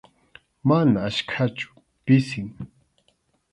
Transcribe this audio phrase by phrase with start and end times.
[0.67, 1.69] Mana achkachu,
[2.03, 2.47] pisim.